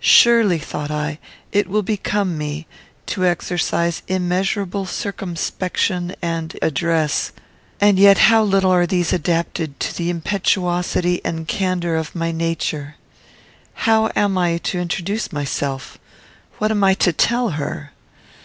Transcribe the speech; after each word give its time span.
"Surely," 0.00 0.58
thought 0.58 0.90
I, 0.90 1.20
"it 1.52 1.68
will 1.68 1.84
become 1.84 2.36
me 2.36 2.66
to 3.06 3.24
exercise 3.24 4.02
immeasurable 4.08 4.84
circumspection 4.84 6.12
and 6.20 6.58
address; 6.60 7.30
and 7.80 7.96
yet 7.96 8.18
how 8.18 8.42
little 8.42 8.72
are 8.72 8.84
these 8.84 9.12
adapted 9.12 9.78
to 9.78 9.96
the 9.96 10.10
impetuosity 10.10 11.20
and 11.24 11.46
candour 11.46 11.94
of 11.94 12.16
my 12.16 12.32
nature! 12.32 12.96
"How 13.86 14.10
am 14.16 14.36
I 14.36 14.56
to 14.58 14.80
introduce 14.80 15.32
myself? 15.32 15.98
What 16.58 16.72
am 16.72 16.82
I 16.82 16.94
to 16.94 17.12
tell 17.12 17.50
her? 17.50 17.92